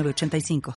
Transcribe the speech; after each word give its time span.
85 0.00 0.74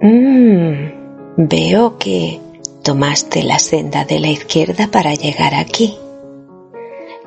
Mm, 0.00 0.90
veo 1.36 1.98
que 1.98 2.40
tomaste 2.82 3.42
la 3.42 3.58
senda 3.58 4.04
de 4.04 4.20
la 4.20 4.28
izquierda 4.28 4.86
para 4.86 5.14
llegar 5.14 5.54
aquí. 5.54 5.98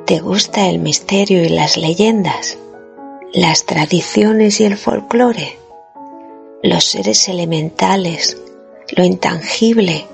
¿Te 0.05 0.19
gusta 0.19 0.67
el 0.67 0.79
misterio 0.79 1.43
y 1.43 1.49
las 1.49 1.77
leyendas? 1.77 2.57
¿Las 3.33 3.65
tradiciones 3.65 4.59
y 4.59 4.65
el 4.65 4.75
folclore? 4.75 5.57
¿Los 6.63 6.85
seres 6.85 7.29
elementales? 7.29 8.37
¿Lo 8.95 9.03
intangible? 9.05 10.07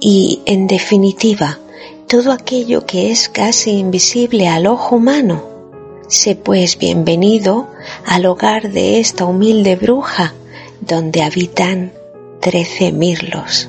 Y, 0.00 0.40
en 0.46 0.66
definitiva, 0.66 1.58
todo 2.06 2.32
aquello 2.32 2.86
que 2.86 3.10
es 3.10 3.28
casi 3.28 3.72
invisible 3.72 4.48
al 4.48 4.66
ojo 4.66 4.96
humano. 4.96 5.42
Sé 6.08 6.36
pues 6.36 6.78
bienvenido 6.78 7.66
al 8.06 8.24
hogar 8.24 8.70
de 8.70 9.00
esta 9.00 9.26
humilde 9.26 9.76
bruja, 9.76 10.32
donde 10.80 11.22
habitan 11.22 11.92
trece 12.40 12.92
mirlos. 12.92 13.68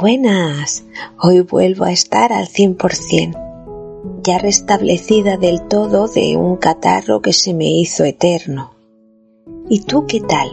Buenas, 0.00 0.84
hoy 1.20 1.40
vuelvo 1.40 1.84
a 1.84 1.90
estar 1.90 2.32
al 2.32 2.46
100%, 2.46 4.22
ya 4.22 4.38
restablecida 4.38 5.38
del 5.38 5.66
todo 5.66 6.06
de 6.06 6.36
un 6.36 6.56
catarro 6.56 7.20
que 7.20 7.32
se 7.32 7.52
me 7.52 7.68
hizo 7.68 8.04
eterno. 8.04 8.76
¿Y 9.68 9.80
tú 9.80 10.06
qué 10.06 10.20
tal? 10.20 10.50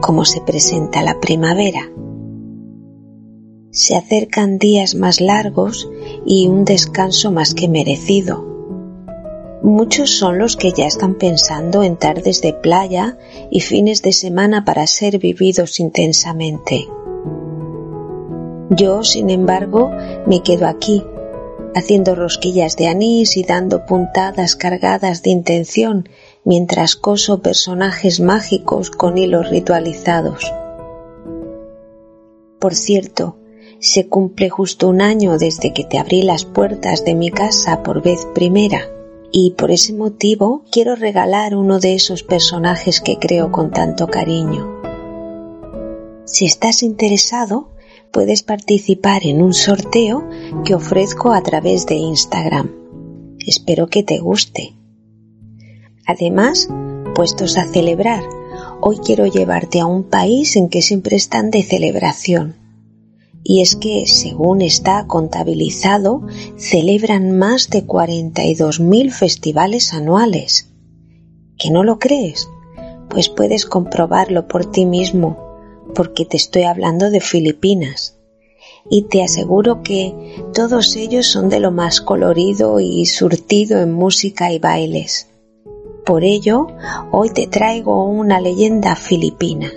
¿Cómo 0.00 0.24
se 0.24 0.40
presenta 0.42 1.02
la 1.02 1.18
primavera? 1.18 1.90
Se 3.72 3.96
acercan 3.96 4.58
días 4.58 4.94
más 4.94 5.20
largos 5.20 5.90
y 6.24 6.46
un 6.46 6.64
descanso 6.64 7.32
más 7.32 7.54
que 7.54 7.68
merecido. 7.68 8.46
Muchos 9.64 10.10
son 10.10 10.38
los 10.38 10.56
que 10.56 10.70
ya 10.70 10.86
están 10.86 11.16
pensando 11.16 11.82
en 11.82 11.96
tardes 11.96 12.40
de 12.42 12.52
playa 12.52 13.18
y 13.50 13.58
fines 13.58 14.02
de 14.02 14.12
semana 14.12 14.64
para 14.64 14.86
ser 14.86 15.18
vividos 15.18 15.80
intensamente. 15.80 16.86
Yo, 18.74 19.04
sin 19.04 19.28
embargo, 19.28 19.90
me 20.26 20.42
quedo 20.42 20.66
aquí, 20.66 21.04
haciendo 21.74 22.14
rosquillas 22.14 22.76
de 22.76 22.88
anís 22.88 23.36
y 23.36 23.44
dando 23.44 23.84
puntadas 23.84 24.56
cargadas 24.56 25.22
de 25.22 25.30
intención 25.30 26.08
mientras 26.44 26.96
coso 26.96 27.42
personajes 27.42 28.20
mágicos 28.20 28.90
con 28.90 29.18
hilos 29.18 29.50
ritualizados. 29.50 30.52
Por 32.58 32.74
cierto, 32.74 33.36
se 33.78 34.08
cumple 34.08 34.48
justo 34.48 34.88
un 34.88 35.02
año 35.02 35.36
desde 35.36 35.74
que 35.74 35.84
te 35.84 35.98
abrí 35.98 36.22
las 36.22 36.46
puertas 36.46 37.04
de 37.04 37.14
mi 37.14 37.30
casa 37.30 37.82
por 37.82 38.02
vez 38.02 38.26
primera, 38.34 38.88
y 39.30 39.50
por 39.52 39.70
ese 39.70 39.92
motivo 39.92 40.62
quiero 40.70 40.94
regalar 40.94 41.56
uno 41.56 41.78
de 41.78 41.94
esos 41.94 42.22
personajes 42.22 43.02
que 43.02 43.18
creo 43.18 43.52
con 43.52 43.70
tanto 43.70 44.06
cariño. 44.06 44.80
Si 46.24 46.46
estás 46.46 46.82
interesado, 46.82 47.71
puedes 48.12 48.42
participar 48.42 49.24
en 49.24 49.42
un 49.42 49.54
sorteo 49.54 50.28
que 50.64 50.74
ofrezco 50.74 51.32
a 51.32 51.42
través 51.42 51.86
de 51.86 51.94
Instagram. 51.94 52.70
Espero 53.46 53.88
que 53.88 54.02
te 54.02 54.18
guste. 54.18 54.74
Además, 56.06 56.68
puestos 57.14 57.56
a 57.56 57.66
celebrar, 57.66 58.22
hoy 58.80 58.98
quiero 58.98 59.26
llevarte 59.26 59.80
a 59.80 59.86
un 59.86 60.04
país 60.04 60.56
en 60.56 60.68
que 60.68 60.82
siempre 60.82 61.16
están 61.16 61.50
de 61.50 61.62
celebración. 61.62 62.56
Y 63.44 63.60
es 63.60 63.74
que, 63.74 64.06
según 64.06 64.62
está 64.62 65.06
contabilizado, 65.06 66.22
celebran 66.56 67.36
más 67.36 67.70
de 67.70 67.84
42.000 67.84 69.10
festivales 69.10 69.92
anuales. 69.94 70.70
¿Que 71.58 71.70
no 71.70 71.82
lo 71.82 71.98
crees? 71.98 72.48
Pues 73.08 73.28
puedes 73.28 73.66
comprobarlo 73.66 74.46
por 74.46 74.70
ti 74.70 74.86
mismo 74.86 75.51
porque 75.94 76.24
te 76.24 76.36
estoy 76.36 76.62
hablando 76.64 77.10
de 77.10 77.20
Filipinas. 77.20 78.16
Y 78.90 79.02
te 79.02 79.22
aseguro 79.22 79.82
que 79.82 80.14
todos 80.54 80.96
ellos 80.96 81.26
son 81.26 81.48
de 81.48 81.60
lo 81.60 81.70
más 81.70 82.00
colorido 82.00 82.80
y 82.80 83.06
surtido 83.06 83.80
en 83.80 83.92
música 83.92 84.52
y 84.52 84.58
bailes. 84.58 85.28
Por 86.04 86.24
ello, 86.24 86.66
hoy 87.12 87.30
te 87.30 87.46
traigo 87.46 88.04
una 88.04 88.40
leyenda 88.40 88.96
filipina. 88.96 89.70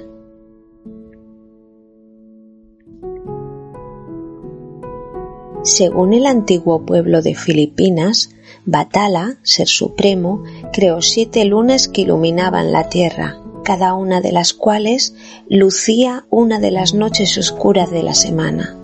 Según 5.62 6.14
el 6.14 6.26
antiguo 6.28 6.86
pueblo 6.86 7.22
de 7.22 7.36
Filipinas, 7.36 8.30
Batala, 8.66 9.38
ser 9.44 9.68
supremo, 9.68 10.44
creó 10.74 11.02
siete 11.02 11.46
lunas 11.46 11.88
que 11.88 12.02
iluminaban 12.02 12.72
la 12.72 12.90
tierra, 12.90 13.40
cada 13.66 13.96
una 13.96 14.22
de 14.22 14.32
las 14.32 14.54
cuales 14.54 15.16
lucía 15.50 16.26
una 16.30 16.60
de 16.60 16.72
las 16.72 16.94
noches 16.94 17.38
oscuras 17.38 17.92
de 17.92 18.04
la 18.04 18.14
semana. 18.14 18.80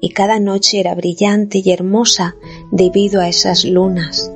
Y 0.00 0.10
cada 0.10 0.38
noche 0.38 0.78
era 0.78 0.94
brillante 0.94 1.60
y 1.64 1.72
hermosa 1.72 2.36
debido 2.70 3.20
a 3.20 3.28
esas 3.28 3.64
lunas, 3.64 4.30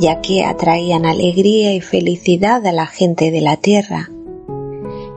ya 0.00 0.20
que 0.20 0.44
atraían 0.44 1.06
alegría 1.06 1.74
y 1.74 1.80
felicidad 1.80 2.66
a 2.66 2.72
la 2.72 2.86
gente 2.86 3.30
de 3.30 3.40
la 3.42 3.58
tierra. 3.58 4.10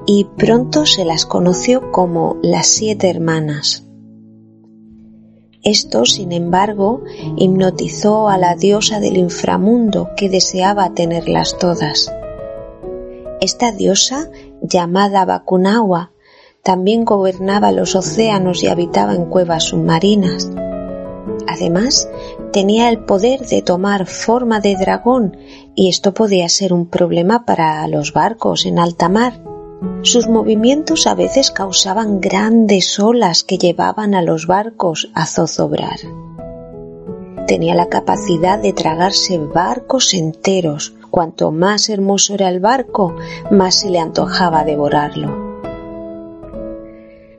Y 0.06 0.28
pronto 0.38 0.86
se 0.86 1.06
las 1.06 1.26
conoció 1.26 1.92
como 1.92 2.38
las 2.44 2.68
siete 2.68 3.10
hermanas. 3.10 3.86
Esto, 5.64 6.06
sin 6.06 6.32
embargo, 6.32 7.04
hipnotizó 7.38 8.30
a 8.30 8.38
la 8.38 8.56
diosa 8.56 9.00
del 9.00 9.18
inframundo 9.18 10.10
que 10.16 10.30
deseaba 10.30 10.94
tenerlas 10.94 11.58
todas. 11.58 12.12
Esta 13.42 13.72
diosa, 13.72 14.30
llamada 14.62 15.26
Bakunawa, 15.26 16.12
también 16.64 17.06
gobernaba 17.06 17.72
los 17.72 17.96
océanos 17.96 18.64
y 18.64 18.68
habitaba 18.68 19.16
en 19.16 19.26
cuevas 19.26 19.64
submarinas. 19.64 20.50
Además, 21.48 22.10
tenía 22.52 22.90
el 22.90 23.00
poder 23.00 23.42
de 23.48 23.62
tomar 23.62 24.06
forma 24.06 24.60
de 24.60 24.76
dragón 24.76 25.38
y 25.76 25.90
esto 25.90 26.14
podía 26.14 26.50
ser 26.50 26.74
un 26.74 26.86
problema 26.88 27.46
para 27.46 27.88
los 27.88 28.14
barcos 28.14 28.66
en 28.66 28.78
alta 28.78 29.10
mar. 29.10 29.42
Sus 30.02 30.28
movimientos 30.28 31.08
a 31.08 31.16
veces 31.16 31.52
causaban 31.52 32.20
grandes 32.20 33.00
olas 33.00 33.44
que 33.44 33.58
llevaban 33.58 34.14
a 34.14 34.22
los 34.22 34.48
barcos 34.48 35.10
a 35.14 35.26
zozobrar. 35.26 36.00
Tenía 37.48 37.74
la 37.74 37.88
capacidad 37.88 38.60
de 38.60 38.74
tragarse 38.74 39.38
barcos 39.38 40.14
enteros. 40.14 40.94
Cuanto 41.10 41.52
más 41.52 41.90
hermoso 41.90 42.34
era 42.34 42.50
el 42.50 42.60
barco, 42.60 43.16
más 43.52 43.80
se 43.80 43.90
le 43.90 44.00
antojaba 44.00 44.64
devorarlo. 44.64 45.50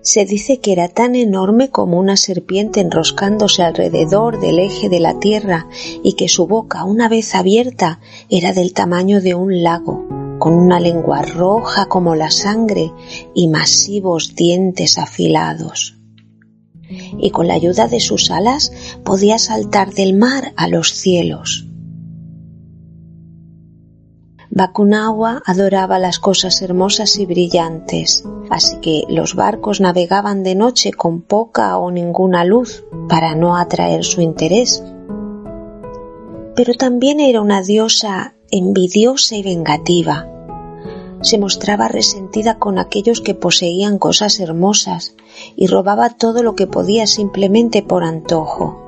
Se 0.02 0.24
dice 0.24 0.60
que 0.60 0.72
era 0.72 0.88
tan 0.88 1.14
enorme 1.14 1.68
como 1.68 1.98
una 1.98 2.16
serpiente 2.16 2.80
enroscándose 2.80 3.62
alrededor 3.62 4.40
del 4.40 4.58
eje 4.58 4.88
de 4.88 4.98
la 4.98 5.20
Tierra 5.20 5.68
y 6.02 6.14
que 6.14 6.28
su 6.28 6.46
boca, 6.46 6.84
una 6.84 7.08
vez 7.08 7.34
abierta, 7.34 8.00
era 8.30 8.54
del 8.54 8.72
tamaño 8.72 9.20
de 9.20 9.34
un 9.34 9.62
lago, 9.62 10.06
con 10.38 10.54
una 10.54 10.80
lengua 10.80 11.20
roja 11.20 11.86
como 11.86 12.16
la 12.16 12.30
sangre 12.30 12.92
y 13.34 13.48
masivos 13.48 14.34
dientes 14.34 14.96
afilados. 14.96 15.98
Y 17.18 17.30
con 17.30 17.46
la 17.46 17.54
ayuda 17.54 17.86
de 17.86 18.00
sus 18.00 18.30
alas 18.30 18.72
podía 19.04 19.38
saltar 19.38 19.92
del 19.92 20.14
mar 20.14 20.54
a 20.56 20.66
los 20.66 20.92
cielos. 20.94 21.69
Bakunawa 24.52 25.42
adoraba 25.46 26.00
las 26.00 26.18
cosas 26.18 26.60
hermosas 26.60 27.20
y 27.20 27.26
brillantes, 27.26 28.24
así 28.50 28.78
que 28.80 29.04
los 29.08 29.36
barcos 29.36 29.80
navegaban 29.80 30.42
de 30.42 30.56
noche 30.56 30.92
con 30.92 31.22
poca 31.22 31.78
o 31.78 31.92
ninguna 31.92 32.44
luz 32.44 32.84
para 33.08 33.36
no 33.36 33.56
atraer 33.56 34.02
su 34.02 34.22
interés. 34.22 34.82
Pero 36.56 36.74
también 36.74 37.20
era 37.20 37.40
una 37.40 37.62
diosa 37.62 38.34
envidiosa 38.50 39.36
y 39.36 39.44
vengativa. 39.44 40.28
Se 41.20 41.38
mostraba 41.38 41.86
resentida 41.86 42.58
con 42.58 42.80
aquellos 42.80 43.20
que 43.20 43.36
poseían 43.36 43.98
cosas 43.98 44.40
hermosas 44.40 45.14
y 45.54 45.68
robaba 45.68 46.10
todo 46.10 46.42
lo 46.42 46.56
que 46.56 46.66
podía 46.66 47.06
simplemente 47.06 47.84
por 47.84 48.02
antojo. 48.02 48.82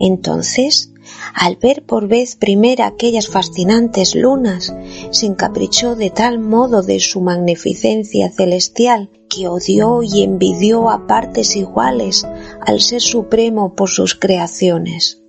Entonces 0.00 0.94
al 1.34 1.56
ver 1.56 1.84
por 1.84 2.08
vez 2.08 2.36
primera 2.36 2.86
aquellas 2.86 3.28
fascinantes 3.28 4.14
lunas, 4.14 4.74
se 5.10 5.26
encaprichó 5.26 5.94
de 5.94 6.10
tal 6.10 6.38
modo 6.38 6.82
de 6.82 7.00
su 7.00 7.20
magnificencia 7.20 8.30
celestial 8.30 9.10
que 9.28 9.48
odió 9.48 10.02
y 10.02 10.22
envidió 10.22 10.88
a 10.90 11.06
partes 11.06 11.56
iguales 11.56 12.26
al 12.64 12.80
Ser 12.80 13.00
Supremo 13.00 13.74
por 13.74 13.88
sus 13.88 14.14
creaciones. 14.14 15.22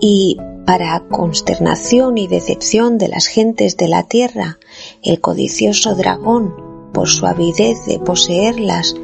Y, 0.00 0.36
para 0.66 1.08
consternación 1.08 2.18
y 2.18 2.28
decepción 2.28 2.98
de 2.98 3.08
las 3.08 3.26
gentes 3.26 3.76
de 3.76 3.88
la 3.88 4.02
tierra, 4.02 4.58
el 5.02 5.20
codicioso 5.20 5.94
dragón, 5.94 6.68
por 6.92 7.08
su 7.08 7.26
avidez 7.26 7.84
de 7.86 7.98
poseerlas, 7.98 8.94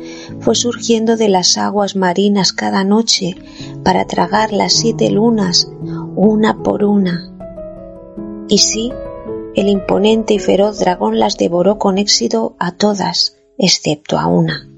fue 0.41 0.55
surgiendo 0.55 1.17
de 1.17 1.29
las 1.29 1.57
aguas 1.59 1.97
marinas 1.97 2.53
cada 2.53 2.85
noche 2.85 3.37
para 3.83 4.07
tragar 4.07 4.53
las 4.53 4.73
siete 4.73 5.11
lunas 5.11 5.71
una 6.17 6.63
por 6.63 6.85
una. 6.85 7.31
Y 8.49 8.59
sí, 8.59 8.93
el 9.55 9.69
imponente 9.69 10.35
y 10.35 10.39
feroz 10.39 10.79
dragón 10.79 11.19
las 11.19 11.37
devoró 11.37 11.79
con 11.79 11.99
éxito 11.99 12.57
a 12.59 12.73
todas, 12.73 13.37
excepto 13.59 14.19
a 14.19 14.27
una. 14.27 14.69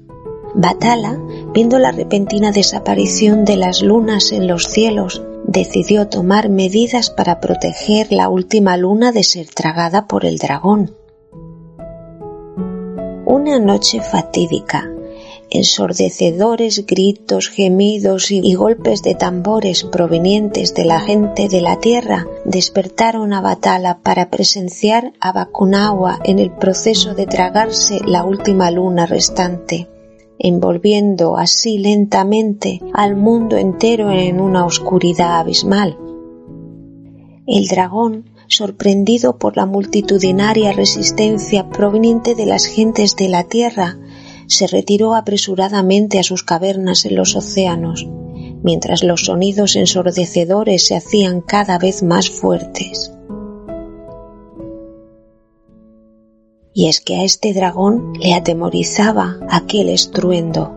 Batala, 0.53 1.19
viendo 1.53 1.77
la 1.77 1.91
repentina 1.91 2.51
desaparición 2.51 3.45
de 3.45 3.57
las 3.57 3.81
lunas 3.81 4.31
en 4.31 4.47
los 4.47 4.65
cielos, 4.65 5.21
decidió 5.45 6.07
tomar 6.07 6.49
medidas 6.49 7.09
para 7.09 7.39
proteger 7.39 8.11
la 8.11 8.29
última 8.29 8.77
luna 8.77 9.11
de 9.11 9.23
ser 9.23 9.47
tragada 9.47 10.07
por 10.07 10.25
el 10.25 10.37
dragón. 10.37 10.95
Una 13.25 13.59
noche 13.59 14.01
fatídica, 14.01 14.89
ensordecedores 15.49 16.85
gritos, 16.85 17.49
gemidos 17.49 18.31
y, 18.31 18.53
golpes 18.53 19.01
de 19.01 19.15
tambores 19.15 19.83
provenientes 19.83 20.73
de 20.73 20.85
la 20.85 20.99
gente 20.99 21.47
de 21.47 21.61
la 21.61 21.79
tierra 21.79 22.27
despertaron 22.45 23.33
a 23.33 23.41
Batala 23.41 23.99
para 24.03 24.29
presenciar 24.29 25.13
a 25.19 25.31
Bakunawa 25.31 26.19
en 26.23 26.39
el 26.39 26.51
proceso 26.51 27.13
de 27.13 27.27
tragarse 27.27 27.99
la 28.05 28.25
última 28.25 28.71
luna 28.71 29.05
restante, 29.05 29.87
envolviendo 30.39 31.37
así 31.37 31.77
lentamente 31.77 32.81
al 32.93 33.15
mundo 33.15 33.57
entero 33.57 34.11
en 34.11 34.41
una 34.41 34.65
oscuridad 34.65 35.39
abismal. 35.39 35.97
El 37.47 37.67
dragón 37.67 38.25
sorprendido 38.47 39.37
por 39.37 39.57
la 39.57 39.65
multitudinaria 39.65 40.71
resistencia 40.71 41.69
proveniente 41.69 42.35
de 42.35 42.45
las 42.45 42.65
gentes 42.65 43.15
de 43.15 43.29
la 43.29 43.43
tierra, 43.43 43.97
se 44.47 44.67
retiró 44.67 45.13
apresuradamente 45.13 46.19
a 46.19 46.23
sus 46.23 46.43
cavernas 46.43 47.05
en 47.05 47.15
los 47.15 47.35
océanos, 47.35 48.07
mientras 48.63 49.03
los 49.03 49.25
sonidos 49.25 49.75
ensordecedores 49.75 50.87
se 50.87 50.95
hacían 50.95 51.41
cada 51.41 51.77
vez 51.77 52.01
más 52.01 52.29
fuertes. 52.29 53.11
Y 56.73 56.87
es 56.87 57.01
que 57.01 57.15
a 57.15 57.23
este 57.23 57.53
dragón 57.53 58.13
le 58.19 58.33
atemorizaba 58.33 59.37
aquel 59.49 59.89
estruendo. 59.89 60.75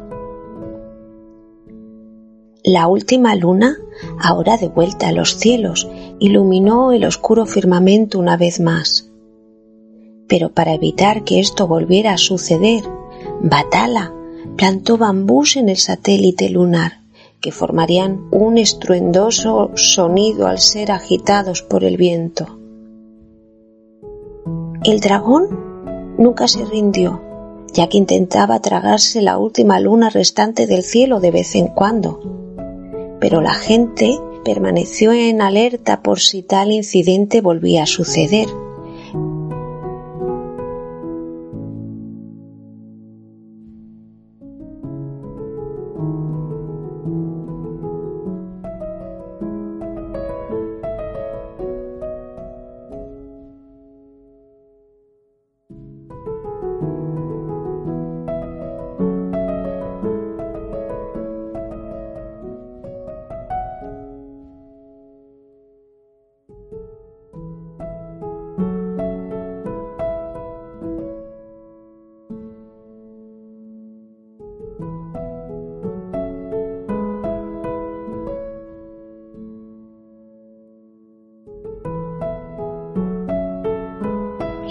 La 2.65 2.89
última 2.89 3.35
luna, 3.35 3.77
ahora 4.19 4.57
de 4.57 4.69
vuelta 4.69 5.09
a 5.09 5.13
los 5.13 5.37
cielos, 5.37 5.89
iluminó 6.19 6.93
el 6.93 7.05
oscuro 7.05 7.47
firmamento 7.47 8.19
una 8.19 8.37
vez 8.37 8.61
más. 8.61 9.11
Pero 10.27 10.53
para 10.53 10.75
evitar 10.75 11.25
que 11.25 11.41
esto 11.41 11.67
volviera 11.67 12.13
a 12.13 12.19
suceder, 12.19 12.85
Batala 13.43 14.13
plantó 14.57 14.99
bambús 14.99 15.57
en 15.57 15.69
el 15.69 15.79
satélite 15.79 16.51
lunar, 16.51 17.01
que 17.41 17.53
formarían 17.53 18.29
un 18.31 18.59
estruendoso 18.59 19.71
sonido 19.77 20.47
al 20.47 20.59
ser 20.59 20.93
agitados 20.93 21.63
por 21.63 21.85
el 21.85 21.97
viento. 21.97 22.59
El 24.85 25.01
dragón 25.01 26.15
nunca 26.19 26.49
se 26.49 26.67
rindió, 26.67 27.23
ya 27.73 27.89
que 27.89 27.97
intentaba 27.97 28.61
tragarse 28.61 29.23
la 29.23 29.39
última 29.39 29.81
luna 29.81 30.11
restante 30.11 30.67
del 30.67 30.83
cielo 30.83 31.21
de 31.21 31.31
vez 31.31 31.55
en 31.55 31.69
cuando. 31.69 32.21
Pero 33.21 33.41
la 33.41 33.55
gente 33.55 34.19
permaneció 34.45 35.13
en 35.13 35.41
alerta 35.41 36.03
por 36.03 36.21
si 36.21 36.43
tal 36.43 36.73
incidente 36.73 37.41
volvía 37.41 37.85
a 37.85 37.87
suceder. 37.87 38.49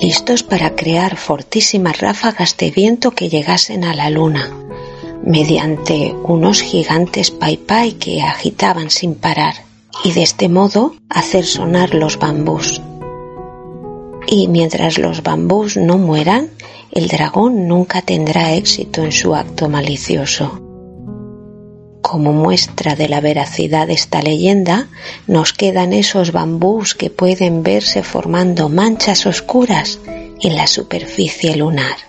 Listos 0.01 0.43
para 0.43 0.75
crear 0.75 1.17
fortísimas 1.17 1.99
ráfagas 1.99 2.55
de 2.57 2.71
viento 2.71 3.11
que 3.11 3.29
llegasen 3.29 3.83
a 3.83 3.93
la 3.93 4.09
luna, 4.09 4.51
mediante 5.23 6.15
unos 6.23 6.61
gigantes 6.61 7.31
paipai 7.31 7.93
que 7.93 8.21
agitaban 8.21 8.89
sin 8.89 9.15
parar, 9.15 9.55
y 10.03 10.13
de 10.13 10.23
este 10.23 10.47
modo 10.47 10.95
hacer 11.09 11.45
sonar 11.45 11.93
los 11.93 12.17
bambús. 12.17 12.81
Y 14.27 14.47
mientras 14.47 14.97
los 14.97 15.23
bambús 15.23 15.75
no 15.75 15.97
mueran, 15.97 16.49
el 16.91 17.07
dragón 17.07 17.67
nunca 17.67 18.01
tendrá 18.01 18.53
éxito 18.53 19.03
en 19.03 19.11
su 19.11 19.35
acto 19.35 19.69
malicioso. 19.69 20.68
Como 22.01 22.33
muestra 22.33 22.95
de 22.95 23.09
la 23.09 23.21
veracidad 23.21 23.87
de 23.87 23.93
esta 23.93 24.21
leyenda, 24.21 24.87
nos 25.27 25.53
quedan 25.53 25.93
esos 25.93 26.31
bambús 26.31 26.95
que 26.95 27.09
pueden 27.09 27.63
verse 27.63 28.03
formando 28.03 28.69
manchas 28.69 29.25
oscuras 29.25 29.99
en 30.41 30.55
la 30.55 30.67
superficie 30.67 31.55
lunar. 31.55 32.08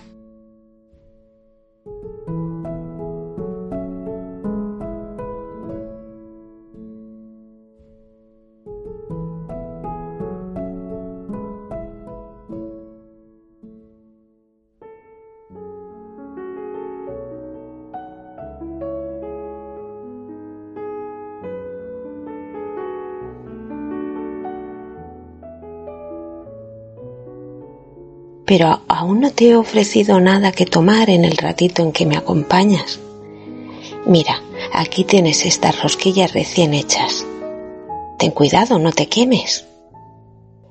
Pero 28.51 28.81
aún 28.89 29.21
no 29.21 29.31
te 29.31 29.51
he 29.51 29.55
ofrecido 29.55 30.19
nada 30.19 30.51
que 30.51 30.67
tomar 30.67 31.09
en 31.09 31.25
el 31.25 31.37
ratito 31.37 31.83
en 31.83 31.93
que 31.93 32.05
me 32.05 32.17
acompañas. 32.17 32.99
Mira, 34.07 34.43
aquí 34.73 35.05
tienes 35.05 35.47
estas 35.47 35.81
rosquillas 35.81 36.33
recién 36.33 36.75
hechas. 36.75 37.25
Ten 38.19 38.33
cuidado, 38.33 38.81
no 38.81 38.91
te 38.91 39.07
quemes. 39.07 39.67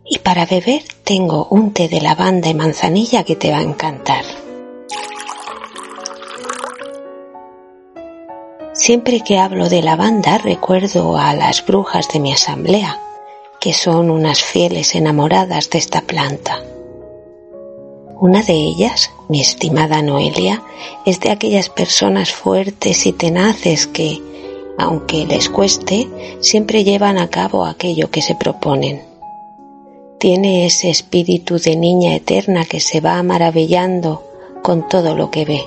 Y 0.05 0.19
para 0.19 0.45
beber 0.45 0.83
tengo 1.05 1.47
un 1.51 1.71
té 1.71 1.87
de 1.87 2.01
lavanda 2.01 2.49
y 2.49 2.53
manzanilla 2.53 3.23
que 3.23 3.37
te 3.37 3.49
va 3.49 3.59
a 3.59 3.63
encantar. 3.63 4.25
Siempre 8.73 9.21
que 9.21 9.39
hablo 9.39 9.69
de 9.69 9.81
lavanda 9.83 10.37
recuerdo 10.37 11.15
a 11.15 11.33
las 11.33 11.65
brujas 11.65 12.09
de 12.09 12.19
mi 12.19 12.33
asamblea, 12.33 12.99
que 13.61 13.71
son 13.71 14.09
unas 14.09 14.43
fieles 14.43 14.95
enamoradas 14.95 15.69
de 15.69 15.77
esta 15.77 16.01
planta. 16.01 16.61
Una 18.21 18.43
de 18.43 18.51
ellas, 18.51 19.11
mi 19.29 19.39
estimada 19.39 20.01
Noelia, 20.01 20.61
es 21.05 21.21
de 21.21 21.31
aquellas 21.31 21.69
personas 21.69 22.33
fuertes 22.33 23.05
y 23.05 23.13
tenaces 23.13 23.87
que, 23.87 24.21
aunque 24.77 25.25
les 25.25 25.47
cueste, 25.47 26.09
siempre 26.41 26.83
llevan 26.83 27.17
a 27.17 27.29
cabo 27.29 27.63
aquello 27.63 28.11
que 28.11 28.21
se 28.21 28.35
proponen. 28.35 29.01
Tiene 30.17 30.65
ese 30.65 30.89
espíritu 30.89 31.59
de 31.59 31.77
niña 31.77 32.13
eterna 32.13 32.65
que 32.65 32.81
se 32.81 32.99
va 32.99 33.23
maravillando 33.23 34.21
con 34.63 34.89
todo 34.89 35.15
lo 35.15 35.31
que 35.31 35.45
ve. 35.45 35.63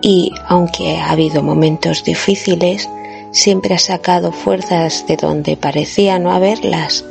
Y, 0.00 0.32
aunque 0.48 0.96
ha 0.96 1.10
habido 1.10 1.42
momentos 1.42 2.02
difíciles, 2.02 2.88
siempre 3.30 3.74
ha 3.74 3.78
sacado 3.78 4.32
fuerzas 4.32 5.06
de 5.06 5.18
donde 5.18 5.58
parecía 5.58 6.18
no 6.18 6.32
haberlas 6.32 7.04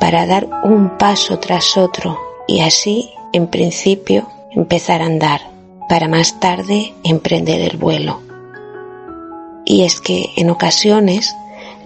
para 0.00 0.26
dar 0.26 0.48
un 0.64 0.96
paso 0.96 1.38
tras 1.38 1.76
otro 1.76 2.18
y 2.48 2.60
así 2.60 3.10
en 3.32 3.46
principio 3.48 4.28
empezar 4.50 5.02
a 5.02 5.06
andar 5.06 5.40
para 5.88 6.08
más 6.08 6.40
tarde 6.40 6.94
emprender 7.04 7.60
el 7.60 7.76
vuelo. 7.76 8.20
Y 9.64 9.82
es 9.82 10.00
que 10.00 10.30
en 10.36 10.50
ocasiones 10.50 11.34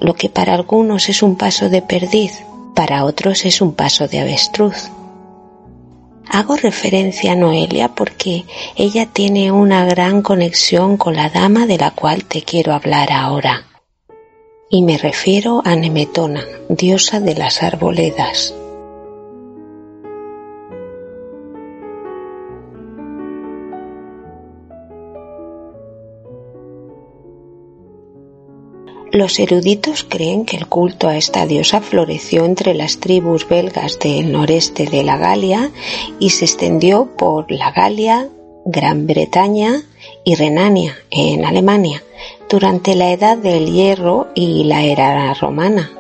lo 0.00 0.15
que 0.15 0.29
para 0.29 0.55
algunos 0.55 1.09
es 1.09 1.23
un 1.23 1.37
paso 1.37 1.69
de 1.69 1.83
perdiz, 1.83 2.43
para 2.75 3.05
otros 3.05 3.45
es 3.45 3.61
un 3.61 3.75
paso 3.75 4.09
de 4.09 4.21
avestruz. 4.21 4.91
Hago 6.29 6.57
referencia 6.57 7.33
a 7.33 7.37
Noelia 7.37 7.88
porque 7.95 8.45
ella 8.75 9.07
tiene 9.07 9.53
una 9.53 9.85
gran 9.85 10.23
conexión 10.23 10.97
con 10.97 11.17
la 11.17 11.31
dama 11.31 11.67
de 11.67 11.79
la 11.79 11.93
cual 11.93 12.25
te 12.25 12.43
quiero 12.43 12.75
hablar 12.75 13.12
ahora. 13.12 13.67
Y 14.69 14.83
me 14.83 14.99
refiero 14.99 15.62
a 15.65 15.76
Nemetona, 15.76 16.45
diosa 16.69 17.21
de 17.21 17.37
las 17.37 17.62
arboledas. 17.62 18.53
Los 29.16 29.40
eruditos 29.40 30.04
creen 30.06 30.44
que 30.44 30.58
el 30.58 30.66
culto 30.66 31.08
a 31.08 31.16
esta 31.16 31.46
diosa 31.46 31.80
floreció 31.80 32.44
entre 32.44 32.75
las 32.75 32.99
tribus 32.99 33.49
belgas 33.49 33.99
del 33.99 34.30
noreste 34.30 34.85
de 34.85 35.02
la 35.02 35.16
Galia 35.16 35.70
y 36.18 36.28
se 36.28 36.44
extendió 36.44 37.16
por 37.16 37.50
la 37.50 37.70
Galia, 37.70 38.28
Gran 38.66 39.06
Bretaña 39.06 39.80
y 40.23 40.35
Renania, 40.35 40.99
en 41.11 41.46
Alemania, 41.46 42.04
durante 42.50 42.94
la 42.94 43.11
Edad 43.11 43.38
del 43.38 43.73
Hierro 43.73 44.26
y 44.35 44.64
la 44.64 44.85
era 44.85 45.32
romana. 45.32 45.90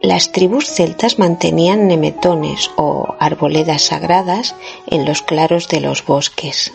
Las 0.00 0.30
tribus 0.30 0.66
celtas 0.66 1.18
mantenían 1.18 1.88
nemetones 1.88 2.70
o 2.76 3.16
arboledas 3.18 3.82
sagradas 3.82 4.54
en 4.86 5.04
los 5.04 5.22
claros 5.22 5.66
de 5.66 5.80
los 5.80 6.06
bosques. 6.06 6.72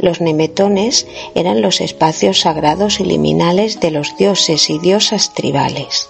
Los 0.00 0.20
nemetones 0.20 1.06
eran 1.34 1.60
los 1.60 1.80
espacios 1.80 2.40
sagrados 2.40 3.00
y 3.00 3.04
liminales 3.04 3.80
de 3.80 3.90
los 3.90 4.16
dioses 4.16 4.70
y 4.70 4.78
diosas 4.78 5.34
tribales. 5.34 6.08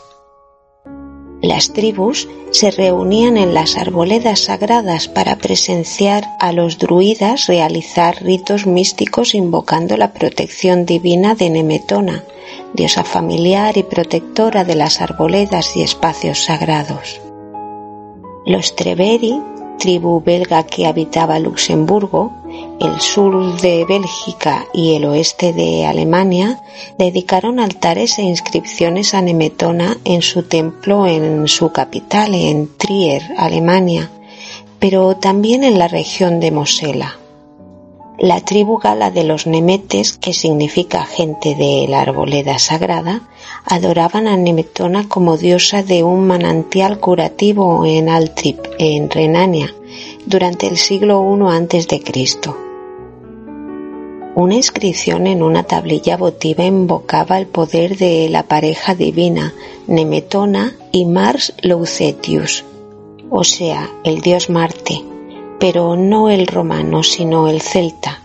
Las 1.42 1.72
tribus 1.72 2.28
se 2.50 2.70
reunían 2.70 3.36
en 3.36 3.54
las 3.54 3.76
arboledas 3.76 4.40
sagradas 4.40 5.08
para 5.08 5.36
presenciar 5.36 6.24
a 6.38 6.52
los 6.52 6.78
druidas 6.78 7.46
realizar 7.46 8.22
ritos 8.22 8.66
místicos 8.66 9.34
invocando 9.34 9.96
la 9.96 10.12
protección 10.12 10.84
divina 10.84 11.34
de 11.34 11.50
Nemetona, 11.50 12.24
diosa 12.74 13.04
familiar 13.04 13.76
y 13.76 13.82
protectora 13.82 14.64
de 14.64 14.74
las 14.74 15.00
arboledas 15.00 15.76
y 15.76 15.82
espacios 15.82 16.44
sagrados. 16.44 17.20
Los 18.44 18.76
Treveri 18.76 19.40
tribu 19.80 20.20
belga 20.20 20.62
que 20.64 20.86
habitaba 20.86 21.38
Luxemburgo, 21.38 22.30
el 22.80 23.00
sur 23.00 23.60
de 23.60 23.84
Bélgica 23.84 24.66
y 24.72 24.94
el 24.94 25.04
oeste 25.04 25.52
de 25.52 25.86
Alemania, 25.86 26.62
dedicaron 26.98 27.60
altares 27.60 28.18
e 28.18 28.22
inscripciones 28.22 29.14
a 29.14 29.22
Nemetona 29.22 29.98
en 30.04 30.22
su 30.22 30.42
templo 30.42 31.06
en 31.06 31.46
su 31.48 31.72
capital, 31.72 32.34
en 32.34 32.68
Trier, 32.76 33.22
Alemania, 33.36 34.10
pero 34.78 35.16
también 35.16 35.64
en 35.64 35.78
la 35.78 35.88
región 35.88 36.40
de 36.40 36.50
Mosela. 36.50 37.16
La 38.22 38.42
tribu 38.42 38.76
gala 38.76 39.10
de 39.10 39.24
los 39.24 39.46
Nemetes, 39.46 40.18
que 40.18 40.34
significa 40.34 41.06
gente 41.06 41.54
de 41.54 41.86
la 41.88 42.02
arboleda 42.02 42.58
sagrada, 42.58 43.22
adoraban 43.64 44.28
a 44.28 44.36
Nemetona 44.36 45.08
como 45.08 45.38
diosa 45.38 45.82
de 45.82 46.02
un 46.02 46.26
manantial 46.26 47.00
curativo 47.00 47.86
en 47.86 48.10
Altrip, 48.10 48.58
en 48.78 49.08
Renania, 49.08 49.74
durante 50.26 50.66
el 50.66 50.76
siglo 50.76 51.24
I 51.34 52.00
Cristo. 52.00 52.58
Una 54.34 54.54
inscripción 54.54 55.26
en 55.26 55.42
una 55.42 55.62
tablilla 55.62 56.18
votiva 56.18 56.66
invocaba 56.66 57.38
el 57.38 57.46
poder 57.46 57.96
de 57.96 58.28
la 58.28 58.42
pareja 58.42 58.94
divina 58.94 59.54
Nemetona 59.86 60.76
y 60.92 61.06
Mars 61.06 61.54
Loucetius, 61.62 62.66
o 63.30 63.44
sea, 63.44 63.88
el 64.04 64.20
dios 64.20 64.50
Marte, 64.50 65.09
pero 65.60 65.94
no 65.94 66.30
el 66.30 66.46
romano, 66.46 67.02
sino 67.02 67.46
el 67.46 67.60
celta. 67.60 68.22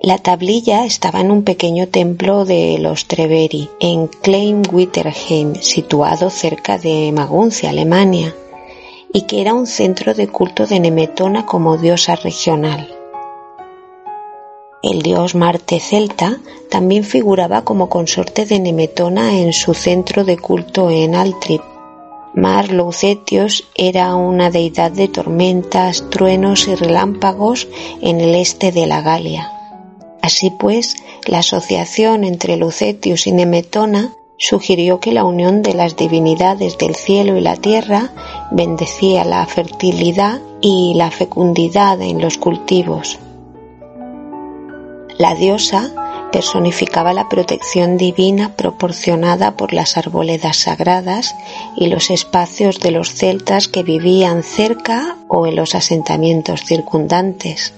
La 0.00 0.16
tablilla 0.16 0.86
estaba 0.86 1.20
en 1.20 1.30
un 1.30 1.42
pequeño 1.42 1.88
templo 1.88 2.46
de 2.46 2.78
los 2.78 3.06
Treveri, 3.06 3.68
en 3.80 4.06
Klein-Witterheim, 4.06 5.56
situado 5.56 6.30
cerca 6.30 6.78
de 6.78 7.12
Maguncia, 7.12 7.68
Alemania, 7.68 8.34
y 9.12 9.22
que 9.22 9.42
era 9.42 9.52
un 9.52 9.66
centro 9.66 10.14
de 10.14 10.28
culto 10.28 10.66
de 10.66 10.80
Nemetona 10.80 11.44
como 11.44 11.76
diosa 11.76 12.16
regional. 12.16 12.88
El 14.82 15.02
dios 15.02 15.34
Marte 15.34 15.80
celta 15.80 16.38
también 16.70 17.04
figuraba 17.04 17.62
como 17.62 17.90
consorte 17.90 18.46
de 18.46 18.58
Nemetona 18.58 19.38
en 19.38 19.52
su 19.52 19.74
centro 19.74 20.24
de 20.24 20.38
culto 20.38 20.88
en 20.88 21.14
Altrip, 21.14 21.60
Mar 22.34 22.70
Loucetios 22.70 23.68
era 23.74 24.14
una 24.14 24.50
deidad 24.50 24.92
de 24.92 25.08
tormentas, 25.08 26.08
truenos 26.10 26.68
y 26.68 26.76
relámpagos 26.76 27.66
en 28.00 28.20
el 28.20 28.36
este 28.36 28.70
de 28.70 28.86
la 28.86 29.00
Galia. 29.00 29.50
Así 30.22 30.50
pues, 30.50 30.96
la 31.26 31.38
asociación 31.38 32.22
entre 32.22 32.56
Lucetius 32.56 33.26
y 33.26 33.32
Nemetona 33.32 34.12
sugirió 34.38 35.00
que 35.00 35.12
la 35.12 35.24
unión 35.24 35.62
de 35.62 35.74
las 35.74 35.96
divinidades 35.96 36.78
del 36.78 36.94
cielo 36.94 37.36
y 37.36 37.40
la 37.40 37.56
tierra 37.56 38.12
bendecía 38.52 39.24
la 39.24 39.44
fertilidad 39.46 40.40
y 40.60 40.94
la 40.94 41.10
fecundidad 41.10 42.00
en 42.00 42.20
los 42.20 42.38
cultivos. 42.38 43.18
La 45.18 45.34
diosa 45.34 46.09
personificaba 46.30 47.12
la 47.12 47.28
protección 47.28 47.96
divina 47.96 48.56
proporcionada 48.56 49.56
por 49.56 49.72
las 49.72 49.96
arboledas 49.96 50.56
sagradas 50.56 51.34
y 51.76 51.88
los 51.88 52.10
espacios 52.10 52.80
de 52.80 52.90
los 52.90 53.14
celtas 53.14 53.68
que 53.68 53.82
vivían 53.82 54.42
cerca 54.42 55.16
o 55.28 55.46
en 55.46 55.56
los 55.56 55.74
asentamientos 55.74 56.64
circundantes. 56.64 57.74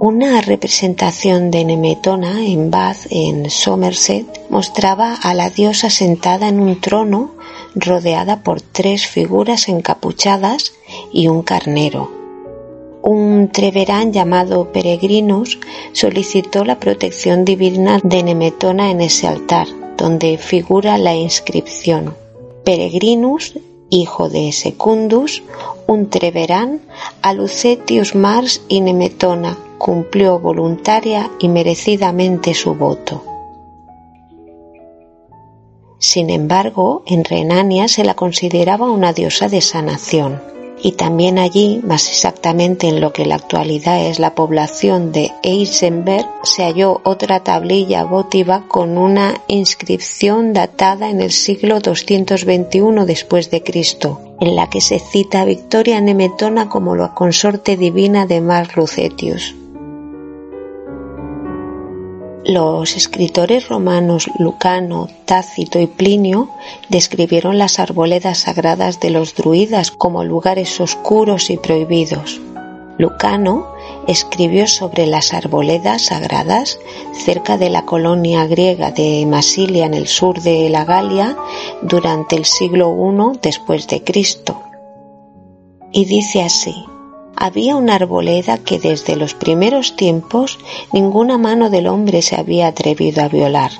Una 0.00 0.40
representación 0.42 1.50
de 1.50 1.64
Nemetona 1.64 2.44
en 2.44 2.70
Bath, 2.70 3.06
en 3.10 3.48
Somerset, 3.48 4.26
mostraba 4.50 5.14
a 5.14 5.32
la 5.32 5.48
diosa 5.48 5.88
sentada 5.88 6.48
en 6.48 6.60
un 6.60 6.80
trono 6.80 7.30
rodeada 7.74 8.42
por 8.42 8.60
tres 8.60 9.06
figuras 9.06 9.68
encapuchadas 9.68 10.74
y 11.12 11.28
un 11.28 11.42
carnero. 11.42 12.23
Un 13.06 13.50
treverán 13.52 14.14
llamado 14.14 14.72
Peregrinus 14.72 15.58
solicitó 15.92 16.64
la 16.64 16.80
protección 16.80 17.44
divina 17.44 18.00
de 18.02 18.22
Nemetona 18.22 18.90
en 18.90 19.02
ese 19.02 19.28
altar, 19.28 19.66
donde 19.98 20.38
figura 20.38 20.96
la 20.96 21.14
inscripción 21.14 22.16
Peregrinus, 22.64 23.58
hijo 23.90 24.30
de 24.30 24.50
Secundus, 24.52 25.42
un 25.86 26.08
treverán, 26.08 26.80
a 27.20 27.34
Lucetius 27.34 28.14
Mars 28.14 28.62
y 28.68 28.80
Nemetona, 28.80 29.58
cumplió 29.76 30.38
voluntaria 30.38 31.30
y 31.38 31.48
merecidamente 31.48 32.54
su 32.54 32.74
voto. 32.74 33.22
Sin 35.98 36.30
embargo, 36.30 37.02
en 37.04 37.22
Renania 37.22 37.86
se 37.86 38.02
la 38.02 38.14
consideraba 38.14 38.90
una 38.90 39.12
diosa 39.12 39.48
de 39.48 39.60
sanación 39.60 40.53
y 40.84 40.92
también 40.92 41.38
allí, 41.38 41.80
más 41.82 42.10
exactamente 42.10 42.88
en 42.88 43.00
lo 43.00 43.14
que 43.14 43.22
en 43.22 43.30
la 43.30 43.36
actualidad 43.36 44.04
es 44.06 44.18
la 44.18 44.34
población 44.34 45.12
de 45.12 45.32
Eisenberg, 45.42 46.26
se 46.42 46.62
halló 46.62 47.00
otra 47.04 47.40
tablilla 47.40 48.04
votiva 48.04 48.68
con 48.68 48.98
una 48.98 49.40
inscripción 49.48 50.52
datada 50.52 51.08
en 51.08 51.22
el 51.22 51.32
siglo 51.32 51.80
221 51.80 53.06
después 53.06 53.50
de 53.50 53.62
Cristo, 53.62 54.36
en 54.42 54.56
la 54.56 54.68
que 54.68 54.82
se 54.82 54.98
cita 54.98 55.40
a 55.40 55.46
Victoria 55.46 56.02
Nemetona 56.02 56.68
como 56.68 56.94
la 56.94 57.14
consorte 57.14 57.78
divina 57.78 58.26
de 58.26 58.42
Mars 58.42 58.76
Lucetius. 58.76 59.54
Los 62.46 62.94
escritores 62.94 63.70
romanos 63.70 64.28
Lucano, 64.38 65.08
Tácito 65.24 65.80
y 65.80 65.86
Plinio 65.86 66.50
describieron 66.90 67.56
las 67.56 67.78
arboledas 67.78 68.40
sagradas 68.40 69.00
de 69.00 69.08
los 69.08 69.34
druidas 69.34 69.90
como 69.90 70.24
lugares 70.24 70.78
oscuros 70.78 71.48
y 71.48 71.56
prohibidos. 71.56 72.42
Lucano 72.98 73.66
escribió 74.06 74.66
sobre 74.66 75.06
las 75.06 75.32
arboledas 75.32 76.02
sagradas 76.02 76.78
cerca 77.14 77.56
de 77.56 77.70
la 77.70 77.86
colonia 77.86 78.46
griega 78.46 78.90
de 78.90 79.24
Masilia 79.24 79.86
en 79.86 79.94
el 79.94 80.06
sur 80.06 80.42
de 80.42 80.68
la 80.68 80.84
Galia 80.84 81.38
durante 81.80 82.36
el 82.36 82.44
siglo 82.44 82.94
I 82.94 83.38
después 83.40 83.88
de 83.88 84.04
Cristo. 84.04 84.60
Y 85.92 86.04
dice 86.04 86.42
así: 86.42 86.74
había 87.36 87.76
una 87.76 87.96
arboleda 87.96 88.58
que 88.58 88.78
desde 88.78 89.16
los 89.16 89.34
primeros 89.34 89.96
tiempos 89.96 90.58
ninguna 90.92 91.38
mano 91.38 91.70
del 91.70 91.86
hombre 91.86 92.22
se 92.22 92.36
había 92.36 92.68
atrevido 92.68 93.22
a 93.22 93.28
violar. 93.28 93.72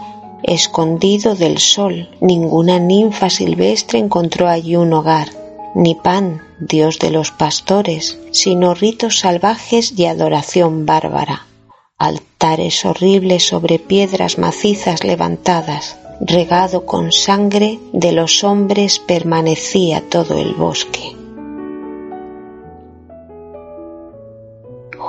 Escondido 0.43 1.35
del 1.35 1.59
sol, 1.59 2.11
ninguna 2.21 2.79
ninfa 2.79 3.31
silvestre 3.31 3.99
encontró 3.99 4.49
allí 4.49 4.77
un 4.77 4.93
hogar, 4.93 5.29
ni 5.75 5.95
pan, 5.95 6.43
dios 6.61 6.99
de 6.99 7.11
los 7.11 7.31
pastores, 7.31 8.19
sino 8.31 8.75
ritos 8.75 9.21
salvajes 9.21 9.95
y 9.97 10.07
adoración 10.07 10.87
bárbara. 10.87 11.47
Altares 11.99 12.85
horribles 12.85 13.47
sobre 13.47 13.79
piedras 13.79 14.39
macizas 14.39 15.03
levantadas, 15.03 15.97
regado 16.21 16.87
con 16.87 17.13
sangre 17.13 17.79
de 17.93 18.13
los 18.13 18.45
hombres 18.45 18.99
permanecía 18.99 20.03
todo 20.09 20.39
el 20.39 20.55
bosque. 20.55 21.24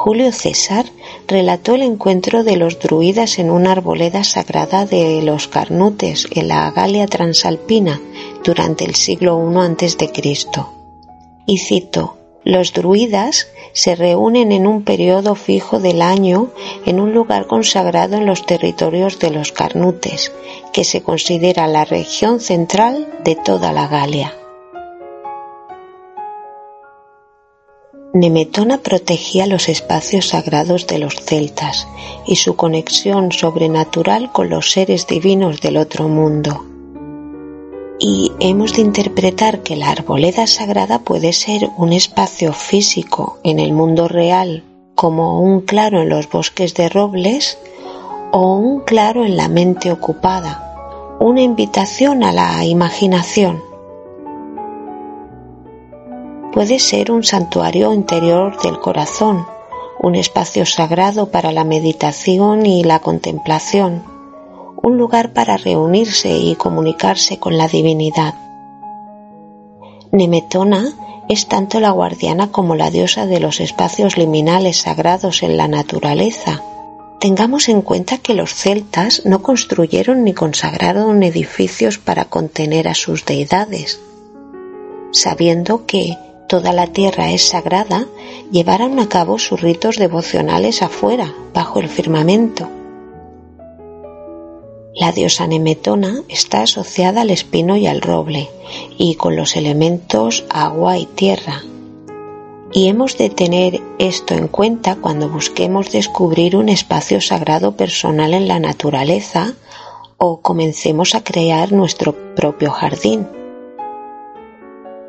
Julio 0.06 0.32
César 0.32 0.86
relató 1.28 1.74
el 1.74 1.82
encuentro 1.82 2.44
de 2.44 2.58
los 2.58 2.78
druidas 2.78 3.40
en 3.40 3.50
una 3.50 3.72
arboleda 3.72 4.24
sagrada 4.24 4.86
de 4.86 5.24
los 5.24 5.48
Carnutes 5.48 6.28
en 6.30 6.48
la 6.48 6.70
Galia 6.70 7.08
Transalpina 7.08 8.00
durante 8.44 8.86
el 8.86 8.94
siglo 8.94 9.42
I 9.52 9.58
a.C. 9.58 10.12
Y 11.48 11.58
cito, 11.58 12.18
los 12.44 12.72
druidas 12.72 13.48
se 13.74 13.96
reúnen 13.96 14.52
en 14.52 14.68
un 14.68 14.84
periodo 14.84 15.34
fijo 15.34 15.80
del 15.80 16.04
año 16.04 16.52
en 16.86 17.00
un 17.00 17.16
lugar 17.16 17.48
consagrado 17.48 18.18
en 18.18 18.28
los 18.28 18.46
territorios 18.46 19.18
de 19.18 19.32
los 19.32 19.52
Carnutes, 19.52 20.32
que 20.72 20.84
se 20.84 21.02
considera 21.02 21.66
la 21.66 21.84
región 21.84 22.42
central 22.42 23.08
de 23.24 23.36
toda 23.36 23.74
la 23.74 23.88
Galia. 23.88 24.36
Nemetona 28.16 28.78
protegía 28.78 29.46
los 29.46 29.68
espacios 29.68 30.30
sagrados 30.30 30.88
de 30.88 31.00
los 31.00 31.16
celtas 31.16 31.86
y 32.26 32.38
su 32.38 32.56
conexión 32.56 33.34
sobrenatural 33.34 34.32
con 34.32 34.50
los 34.50 34.72
seres 34.72 35.06
divinos 35.06 35.60
del 35.60 35.76
otro 35.76 36.08
mundo. 36.08 36.64
Y 38.00 38.32
hemos 38.40 38.74
de 38.74 38.84
interpretar 38.84 39.64
que 39.64 39.76
la 39.76 39.90
arboleda 39.90 40.48
sagrada 40.48 41.00
puede 41.00 41.34
ser 41.34 41.70
un 41.76 41.92
espacio 41.92 42.54
físico 42.54 43.38
en 43.44 43.60
el 43.60 43.74
mundo 43.74 44.08
real, 44.08 44.64
como 44.96 45.42
un 45.42 45.60
claro 45.60 46.02
en 46.02 46.08
los 46.08 46.30
bosques 46.30 46.74
de 46.74 46.88
robles, 46.88 47.58
o 48.32 48.56
un 48.56 48.80
claro 48.80 49.26
en 49.26 49.36
la 49.36 49.50
mente 49.50 49.92
ocupada, 49.92 51.18
una 51.20 51.42
invitación 51.42 52.24
a 52.24 52.32
la 52.32 52.64
imaginación 52.64 53.75
puede 56.56 56.80
ser 56.80 57.12
un 57.12 57.26
santuario 57.26 57.94
interior 57.94 58.58
del 58.62 58.80
corazón, 58.80 59.46
un 60.00 60.16
espacio 60.16 60.66
sagrado 60.66 61.30
para 61.30 61.52
la 61.52 61.66
meditación 61.66 62.66
y 62.66 62.86
la 62.86 63.00
contemplación, 63.00 64.04
un 64.82 64.98
lugar 64.98 65.34
para 65.34 65.58
reunirse 65.58 66.30
y 66.38 66.56
comunicarse 66.56 67.40
con 67.40 67.58
la 67.58 67.68
divinidad. 67.68 68.36
Nemetona 70.14 70.94
es 71.28 71.46
tanto 71.48 71.82
la 71.82 71.92
guardiana 71.92 72.54
como 72.54 72.76
la 72.76 72.90
diosa 72.90 73.26
de 73.26 73.42
los 73.42 73.60
espacios 73.60 74.18
liminales 74.18 74.78
sagrados 74.78 75.44
en 75.44 75.58
la 75.58 75.68
naturaleza. 75.68 76.64
Tengamos 77.20 77.68
en 77.68 77.82
cuenta 77.82 78.20
que 78.20 78.34
los 78.34 78.54
celtas 78.54 79.24
no 79.26 79.42
construyeron 79.42 80.24
ni 80.24 80.34
consagraron 80.34 81.22
edificios 81.22 81.98
para 81.98 82.24
contener 82.24 82.88
a 82.88 82.96
sus 82.96 83.26
deidades, 83.26 84.00
sabiendo 85.12 85.86
que 85.86 86.16
toda 86.48 86.74
la 86.74 86.88
tierra 86.88 87.32
es 87.32 87.48
sagrada, 87.48 88.08
llevaron 88.52 89.00
a 89.00 89.10
cabo 89.10 89.40
sus 89.40 89.62
ritos 89.62 89.98
devocionales 89.98 90.82
afuera, 90.82 91.34
bajo 91.54 91.80
el 91.80 91.90
firmamento. 91.90 92.70
La 94.94 95.12
diosa 95.12 95.46
Nemetona 95.46 96.22
está 96.30 96.62
asociada 96.62 97.22
al 97.22 97.30
espino 97.30 97.76
y 97.76 97.86
al 97.86 98.02
roble, 98.02 98.50
y 98.98 99.16
con 99.16 99.36
los 99.36 99.58
elementos 99.58 100.46
agua 100.50 100.98
y 100.98 101.06
tierra. 101.06 101.64
Y 102.72 102.88
hemos 102.88 103.18
de 103.18 103.30
tener 103.30 103.82
esto 104.00 104.34
en 104.34 104.48
cuenta 104.48 104.96
cuando 104.96 105.30
busquemos 105.30 105.92
descubrir 105.92 106.56
un 106.56 106.70
espacio 106.70 107.22
sagrado 107.22 107.76
personal 107.76 108.34
en 108.34 108.48
la 108.48 108.60
naturaleza 108.60 109.54
o 110.18 110.42
comencemos 110.42 111.16
a 111.16 111.24
crear 111.24 111.72
nuestro 111.72 112.14
propio 112.36 112.72
jardín. 112.72 113.28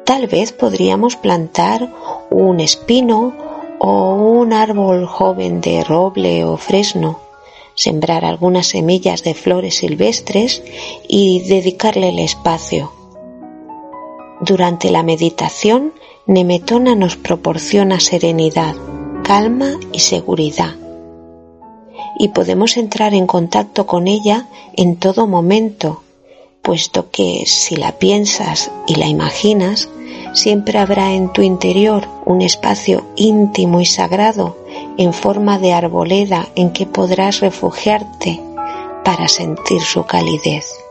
Tal 0.07 0.29
vez 0.29 0.53
podríamos 0.53 1.17
plantar 1.17 1.93
un 2.31 2.61
espino 2.61 3.35
o 3.81 4.15
un 4.15 4.53
árbol 4.53 5.05
joven 5.05 5.61
de 5.61 5.83
roble 5.83 6.45
o 6.45 6.57
fresno, 6.57 7.19
sembrar 7.75 8.25
algunas 8.25 8.69
semillas 8.69 9.25
de 9.25 9.35
flores 9.35 9.79
silvestres 9.79 10.63
y 11.09 11.41
dedicarle 11.49 12.11
el 12.11 12.21
espacio. 12.21 12.93
Durante 14.41 14.93
la 14.93 15.03
meditación, 15.03 15.93
Nemetona 16.27 16.95
nos 16.95 17.17
proporciona 17.17 17.99
serenidad, 17.99 18.77
calma 19.25 19.73
y 19.93 19.99
seguridad. 19.99 20.77
Y 22.17 22.29
podemos 22.29 22.77
entrar 22.77 23.13
en 23.13 23.27
contacto 23.27 23.87
con 23.87 24.07
ella 24.07 24.47
en 24.75 25.01
todo 25.01 25.27
momento, 25.27 26.05
puesto 26.67 27.13
que 27.13 27.45
si 27.47 27.77
la 27.77 27.93
piensas 27.93 28.73
y 28.89 28.97
la 28.97 29.07
imaginas, 29.07 29.89
siempre 30.33 30.81
habrá 30.81 31.13
en 31.13 31.33
tu 31.33 31.43
interior 31.43 32.09
un 32.25 32.43
espacio 32.43 33.07
íntimo 33.15 33.81
y 33.81 33.87
sagrado 33.87 34.57
en 34.99 35.13
forma 35.13 35.61
de 35.61 35.73
arboleda 35.73 36.49
en 36.57 36.73
que 36.73 36.85
podrás 36.85 37.39
refugiarte 37.39 38.41
para 39.05 39.29
sentir 39.29 39.81
su 39.81 40.07
calidez. 40.07 40.86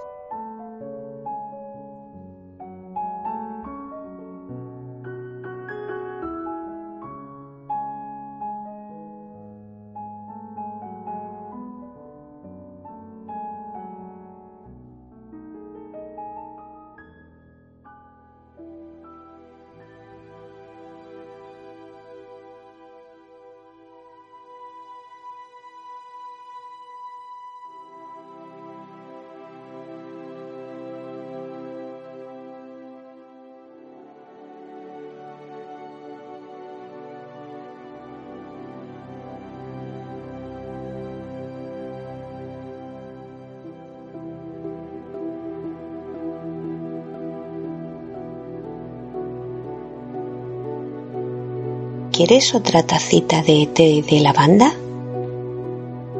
¿Quieres 52.16 52.56
otra 52.56 52.82
tacita 52.82 53.42
de 53.42 53.68
té 53.68 54.02
de 54.02 54.22
lavanda? 54.22 54.74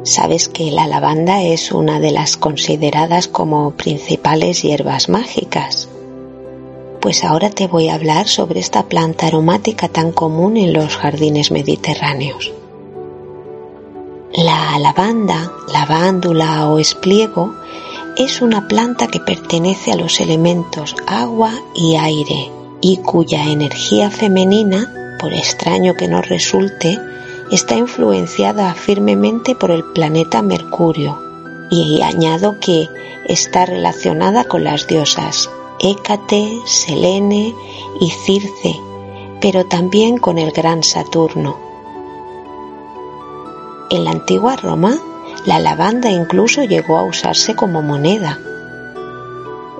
Sabes 0.02 0.50
que 0.50 0.70
la 0.70 0.86
lavanda 0.86 1.42
es 1.42 1.72
una 1.72 2.00
de 2.00 2.10
las 2.10 2.36
consideradas 2.36 3.28
como 3.28 3.70
principales 3.70 4.60
hierbas 4.60 5.08
mágicas. 5.08 5.88
Pues 7.00 7.24
ahora 7.24 7.48
te 7.48 7.66
voy 7.66 7.88
a 7.88 7.94
hablar 7.94 8.28
sobre 8.28 8.60
esta 8.60 8.82
planta 8.82 9.28
aromática 9.28 9.88
tan 9.88 10.12
común 10.12 10.58
en 10.58 10.74
los 10.74 10.98
jardines 10.98 11.50
mediterráneos. 11.50 12.52
La 14.34 14.78
lavanda, 14.78 15.50
lavándula 15.72 16.68
o 16.68 16.78
espliego 16.78 17.54
es 18.18 18.42
una 18.42 18.68
planta 18.68 19.06
que 19.06 19.20
pertenece 19.20 19.92
a 19.92 19.96
los 19.96 20.20
elementos 20.20 20.94
agua 21.06 21.54
y 21.74 21.96
aire 21.96 22.50
y 22.82 22.98
cuya 22.98 23.44
energía 23.44 24.10
femenina 24.10 24.92
por 25.18 25.32
extraño 25.32 25.94
que 25.94 26.08
nos 26.08 26.28
resulte, 26.28 26.98
está 27.50 27.76
influenciada 27.76 28.74
firmemente 28.74 29.54
por 29.54 29.70
el 29.70 29.84
planeta 29.84 30.42
Mercurio 30.42 31.20
y 31.70 32.02
añado 32.02 32.58
que 32.60 32.88
está 33.26 33.66
relacionada 33.66 34.44
con 34.44 34.64
las 34.64 34.86
diosas 34.86 35.50
Hécate, 35.78 36.60
Selene 36.64 37.54
y 38.00 38.10
Circe, 38.10 38.80
pero 39.40 39.66
también 39.66 40.18
con 40.18 40.38
el 40.38 40.52
gran 40.52 40.82
Saturno. 40.82 41.58
En 43.90 44.04
la 44.04 44.12
antigua 44.12 44.56
Roma, 44.56 44.96
la 45.44 45.58
lavanda 45.58 46.10
incluso 46.10 46.64
llegó 46.64 46.96
a 46.96 47.04
usarse 47.04 47.54
como 47.54 47.82
moneda. 47.82 48.40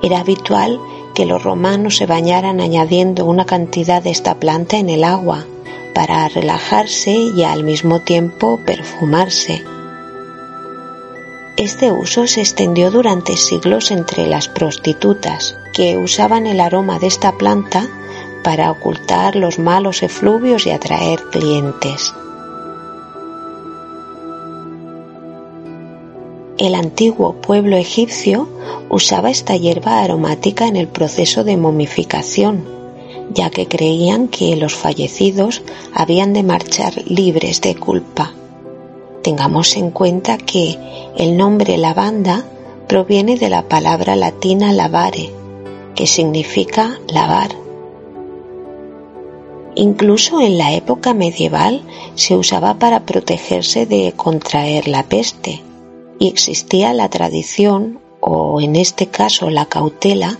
Era 0.03 0.20
habitual 0.20 0.79
que 1.17 1.25
los 1.25 1.43
romanos 1.43 1.97
se 1.97 2.05
bañaran 2.05 2.61
añadiendo 2.61 3.25
una 3.25 3.47
cantidad 3.47 4.03
de 4.03 4.11
esta 4.11 4.35
planta 4.35 4.77
en 4.77 4.91
el 4.91 5.03
agua 5.03 5.47
para 5.95 6.29
relajarse 6.29 7.13
y 7.13 7.43
al 7.43 7.65
mismo 7.65 8.01
tiempo 8.01 8.61
perfumarse. 8.67 9.65
Este 11.57 11.91
uso 11.91 12.27
se 12.27 12.43
extendió 12.43 12.91
durante 12.91 13.39
siglos 13.39 13.91
entre 13.91 14.27
las 14.27 14.49
prostitutas, 14.49 15.57
que 15.73 15.97
usaban 15.97 16.47
el 16.47 16.61
aroma 16.61 16.99
de 16.99 17.07
esta 17.07 17.33
planta 17.33 17.89
para 18.45 18.71
ocultar 18.71 19.37
los 19.37 19.59
malos 19.59 20.03
efluvios 20.03 20.67
y 20.67 20.71
atraer 20.71 21.23
clientes. 21.31 22.13
El 26.59 26.75
antiguo 26.75 27.35
pueblo 27.35 27.77
egipcio 27.77 28.49
usaba 28.88 29.29
esta 29.29 29.57
hierba 29.57 30.01
aromática 30.01 30.66
en 30.66 30.77
el 30.77 30.88
proceso 30.88 31.45
de 31.45 31.59
momificación, 31.59 32.64
ya 33.31 33.51
que 33.51 33.69
creían 33.69 34.29
que 34.29 34.57
los 34.57 34.75
fallecidos 34.75 35.62
habían 35.92 36.33
de 36.33 36.42
marchar 36.42 36.95
libres 37.05 37.61
de 37.61 37.75
culpa. 37.75 38.33
Tengamos 39.23 39.77
en 39.77 39.90
cuenta 39.90 40.38
que 40.38 40.79
el 41.19 41.37
nombre 41.37 41.77
lavanda 41.77 42.47
proviene 42.88 43.37
de 43.37 43.51
la 43.51 43.69
palabra 43.69 44.16
latina 44.16 44.73
lavare, 44.73 45.31
que 45.95 46.07
significa 46.07 46.99
lavar. 47.12 47.51
Incluso 49.75 50.40
en 50.40 50.57
la 50.57 50.73
época 50.73 51.12
medieval 51.12 51.83
se 52.14 52.35
usaba 52.35 52.79
para 52.79 53.01
protegerse 53.01 53.85
de 53.85 54.14
contraer 54.16 54.88
la 54.88 55.03
peste 55.03 55.66
y 56.19 56.29
existía 56.29 56.93
la 56.93 57.09
tradición, 57.09 58.01
o 58.21 58.61
en 58.61 58.77
este 58.77 59.09
caso 59.09 59.51
la 59.51 59.67
cautela, 59.67 60.39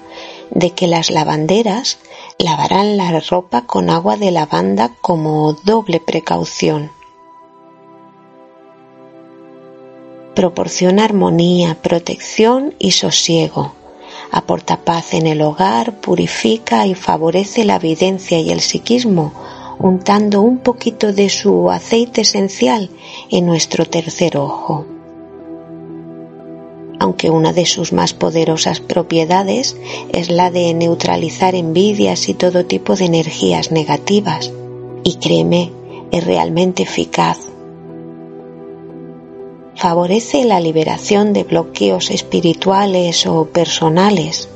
de 0.51 0.71
que 0.71 0.87
las 0.87 1.11
lavanderas 1.11 1.99
lavarán 2.39 2.97
la 2.97 3.21
ropa 3.21 3.62
con 3.62 3.91
agua 3.91 4.17
de 4.17 4.31
lavanda 4.31 4.93
como 5.01 5.55
doble 5.65 6.01
precaución. 6.01 6.91
Proporciona 10.35 11.05
armonía, 11.05 11.79
protección 11.81 12.75
y 12.79 12.91
sosiego. 12.91 13.73
Aporta 14.31 14.85
paz 14.85 15.15
en 15.15 15.27
el 15.27 15.41
hogar, 15.41 16.01
purifica 16.01 16.87
y 16.87 16.95
favorece 16.95 17.65
la 17.65 17.77
evidencia 17.77 18.39
y 18.39 18.51
el 18.51 18.61
psiquismo, 18.61 19.33
untando 19.79 20.43
un 20.43 20.59
poquito 20.59 21.12
de 21.12 21.31
su 21.31 21.71
aceite 21.71 22.23
esencial 22.23 22.91
en 23.31 23.47
nuestro 23.47 23.87
tercer 23.87 24.37
ojo 24.37 24.95
aunque 26.98 27.30
una 27.30 27.52
de 27.52 27.66
sus 27.66 27.92
más 27.92 28.14
poderosas 28.14 28.80
propiedades 28.80 29.76
es 30.12 30.30
la 30.30 30.50
de 30.50 30.72
neutralizar 30.74 31.54
envidias 31.54 32.28
y 32.28 32.35
todo 32.35 32.64
tipo 32.64 32.96
de 32.96 33.06
energías 33.06 33.70
negativas. 33.70 34.52
Y 35.04 35.16
créeme, 35.16 35.72
es 36.11 36.24
realmente 36.24 36.82
eficaz. 36.85 37.38
Favorece 39.74 40.44
la 40.44 40.59
liberación 40.59 41.32
de 41.32 41.44
bloqueos 41.44 42.11
espirituales 42.11 43.26
o 43.26 43.46
personales. 43.46 44.48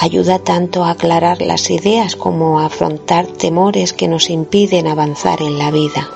Ayuda 0.00 0.38
tanto 0.38 0.84
a 0.84 0.90
aclarar 0.90 1.40
las 1.40 1.70
ideas 1.70 2.16
como 2.16 2.60
a 2.60 2.66
afrontar 2.66 3.26
temores 3.26 3.92
que 3.92 4.08
nos 4.08 4.30
impiden 4.30 4.86
avanzar 4.86 5.42
en 5.42 5.58
la 5.58 5.70
vida 5.70 6.08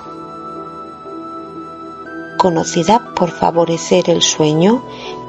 conocida 2.42 3.14
por 3.14 3.30
favorecer 3.30 4.10
el 4.10 4.20
sueño, 4.20 4.82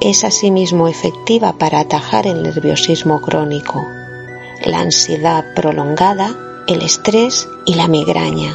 es 0.04 0.22
asimismo 0.22 0.86
efectiva 0.86 1.54
para 1.54 1.80
atajar 1.80 2.26
el 2.26 2.42
nerviosismo 2.42 3.22
crónico, 3.22 3.86
la 4.62 4.80
ansiedad 4.80 5.46
prolongada, 5.54 6.36
el 6.68 6.82
estrés 6.82 7.48
y 7.64 7.74
la 7.74 7.88
migraña. 7.88 8.54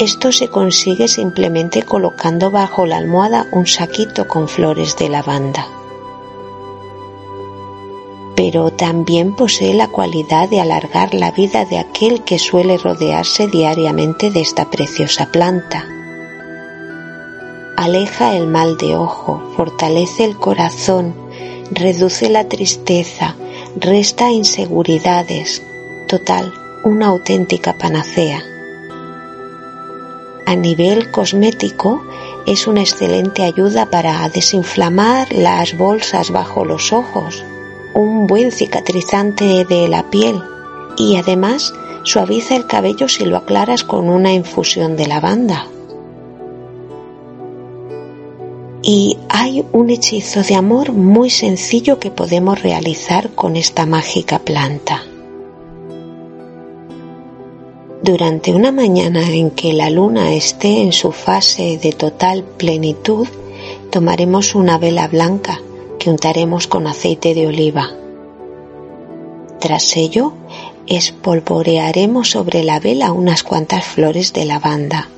Esto 0.00 0.32
se 0.32 0.48
consigue 0.48 1.06
simplemente 1.06 1.84
colocando 1.84 2.50
bajo 2.50 2.84
la 2.84 2.96
almohada 2.96 3.46
un 3.52 3.68
saquito 3.68 4.26
con 4.26 4.48
flores 4.48 4.96
de 4.96 5.08
lavanda. 5.08 5.68
Pero 8.34 8.72
también 8.72 9.36
posee 9.36 9.72
la 9.72 9.86
cualidad 9.86 10.48
de 10.50 10.60
alargar 10.60 11.14
la 11.14 11.30
vida 11.30 11.64
de 11.64 11.78
aquel 11.78 12.24
que 12.24 12.40
suele 12.40 12.76
rodearse 12.76 13.46
diariamente 13.46 14.32
de 14.32 14.40
esta 14.40 14.68
preciosa 14.68 15.26
planta 15.26 15.95
aleja 17.76 18.34
el 18.36 18.46
mal 18.46 18.76
de 18.78 18.96
ojo, 18.96 19.42
fortalece 19.56 20.24
el 20.24 20.36
corazón, 20.36 21.14
reduce 21.70 22.28
la 22.28 22.48
tristeza, 22.48 23.36
resta 23.76 24.30
inseguridades. 24.30 25.62
Total, 26.08 26.52
una 26.84 27.08
auténtica 27.08 27.76
panacea. 27.76 28.42
A 30.46 30.54
nivel 30.56 31.10
cosmético, 31.10 32.02
es 32.46 32.68
una 32.68 32.80
excelente 32.80 33.42
ayuda 33.42 33.90
para 33.90 34.28
desinflamar 34.28 35.32
las 35.32 35.76
bolsas 35.76 36.30
bajo 36.30 36.64
los 36.64 36.92
ojos, 36.92 37.44
un 37.94 38.26
buen 38.28 38.52
cicatrizante 38.52 39.64
de 39.64 39.88
la 39.88 40.08
piel 40.10 40.40
y 40.96 41.16
además 41.16 41.74
suaviza 42.04 42.54
el 42.54 42.66
cabello 42.66 43.08
si 43.08 43.24
lo 43.24 43.36
aclaras 43.36 43.82
con 43.82 44.08
una 44.08 44.32
infusión 44.32 44.96
de 44.96 45.08
lavanda. 45.08 45.66
Y 48.88 49.18
hay 49.28 49.64
un 49.72 49.90
hechizo 49.90 50.44
de 50.44 50.54
amor 50.54 50.92
muy 50.92 51.28
sencillo 51.28 51.98
que 51.98 52.12
podemos 52.12 52.62
realizar 52.62 53.30
con 53.30 53.56
esta 53.56 53.84
mágica 53.84 54.38
planta. 54.38 55.02
Durante 58.00 58.54
una 58.54 58.70
mañana 58.70 59.28
en 59.28 59.50
que 59.50 59.72
la 59.72 59.90
luna 59.90 60.32
esté 60.34 60.82
en 60.82 60.92
su 60.92 61.10
fase 61.10 61.80
de 61.82 61.90
total 61.90 62.44
plenitud, 62.44 63.26
tomaremos 63.90 64.54
una 64.54 64.78
vela 64.78 65.08
blanca 65.08 65.60
que 65.98 66.08
untaremos 66.08 66.68
con 66.68 66.86
aceite 66.86 67.34
de 67.34 67.48
oliva. 67.48 67.90
Tras 69.58 69.96
ello, 69.96 70.32
espolvorearemos 70.86 72.30
sobre 72.30 72.62
la 72.62 72.78
vela 72.78 73.10
unas 73.10 73.42
cuantas 73.42 73.84
flores 73.84 74.32
de 74.32 74.44
lavanda 74.44 75.08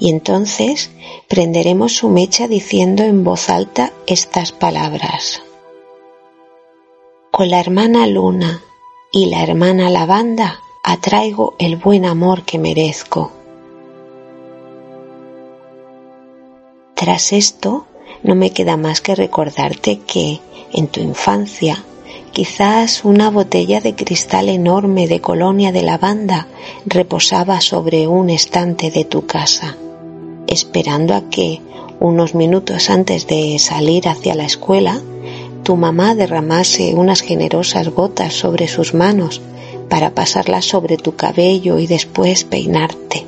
y 0.00 0.08
entonces 0.08 0.90
prenderemos 1.28 1.92
su 1.92 2.08
mecha 2.08 2.48
diciendo 2.48 3.04
en 3.04 3.22
voz 3.22 3.50
alta 3.50 3.92
estas 4.06 4.50
palabras. 4.50 5.42
Con 7.30 7.50
la 7.50 7.60
hermana 7.60 8.06
luna 8.06 8.62
y 9.12 9.26
la 9.26 9.42
hermana 9.42 9.90
lavanda 9.90 10.60
atraigo 10.82 11.54
el 11.58 11.76
buen 11.76 12.06
amor 12.06 12.44
que 12.44 12.58
merezco. 12.58 13.30
Tras 16.94 17.32
esto, 17.32 17.86
no 18.22 18.34
me 18.34 18.52
queda 18.52 18.76
más 18.76 19.00
que 19.02 19.14
recordarte 19.14 20.00
que 20.00 20.40
en 20.72 20.88
tu 20.88 21.00
infancia 21.00 21.84
quizás 22.32 23.04
una 23.04 23.30
botella 23.30 23.80
de 23.80 23.94
cristal 23.94 24.48
enorme 24.48 25.08
de 25.08 25.20
colonia 25.20 25.72
de 25.72 25.82
lavanda 25.82 26.46
reposaba 26.86 27.60
sobre 27.60 28.06
un 28.06 28.30
estante 28.30 28.90
de 28.90 29.04
tu 29.04 29.26
casa 29.26 29.76
esperando 30.50 31.14
a 31.14 31.22
que, 31.30 31.62
unos 32.00 32.34
minutos 32.34 32.90
antes 32.90 33.26
de 33.26 33.58
salir 33.58 34.08
hacia 34.08 34.34
la 34.34 34.44
escuela, 34.44 35.00
tu 35.62 35.76
mamá 35.76 36.14
derramase 36.14 36.94
unas 36.94 37.22
generosas 37.22 37.88
gotas 37.88 38.34
sobre 38.34 38.68
sus 38.68 38.92
manos 38.92 39.40
para 39.88 40.10
pasarlas 40.10 40.66
sobre 40.66 40.98
tu 40.98 41.16
cabello 41.16 41.78
y 41.78 41.86
después 41.86 42.44
peinarte. 42.44 43.26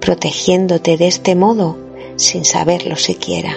protegiéndote 0.00 0.96
de 0.96 1.06
este 1.06 1.34
modo 1.34 1.76
sin 2.16 2.44
saberlo 2.44 2.96
siquiera. 2.96 3.56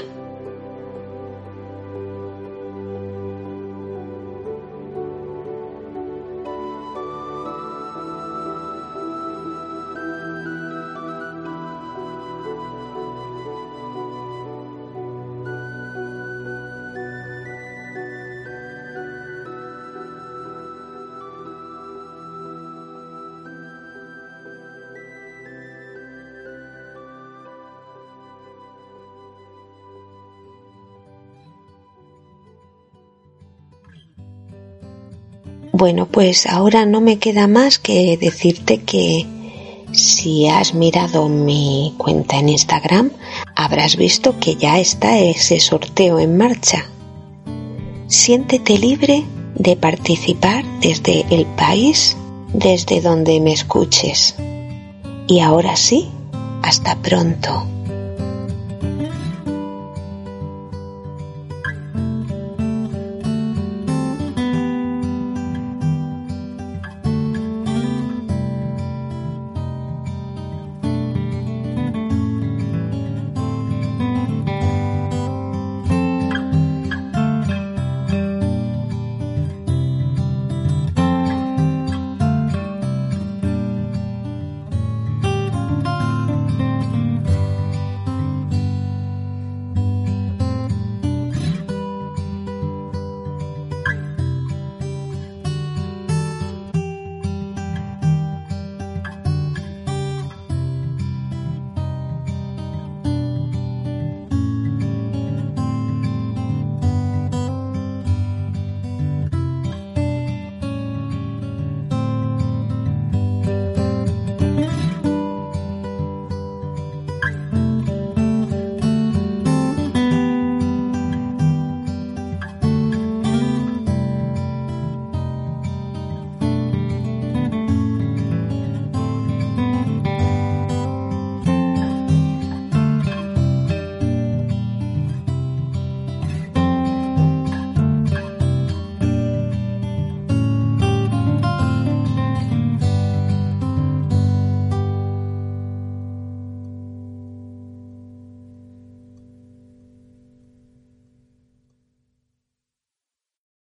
Bueno, 35.83 36.05
pues 36.05 36.45
ahora 36.45 36.85
no 36.85 37.01
me 37.01 37.19
queda 37.19 37.45
más 37.45 37.77
que 37.77 38.15
decirte 38.15 38.83
que 38.83 39.27
si 39.91 40.47
has 40.47 40.73
mirado 40.73 41.27
mi 41.27 41.93
cuenta 41.97 42.37
en 42.39 42.47
Instagram, 42.47 43.11
habrás 43.53 43.97
visto 43.97 44.39
que 44.39 44.55
ya 44.55 44.79
está 44.79 45.19
ese 45.19 45.59
sorteo 45.59 46.19
en 46.19 46.37
marcha. 46.37 46.85
Siéntete 48.07 48.77
libre 48.77 49.25
de 49.55 49.75
participar 49.75 50.63
desde 50.79 51.25
el 51.29 51.45
país, 51.47 52.15
desde 52.53 53.01
donde 53.01 53.41
me 53.41 53.51
escuches. 53.51 54.35
Y 55.27 55.41
ahora 55.41 55.75
sí, 55.75 56.07
hasta 56.61 56.95
pronto. 57.01 57.72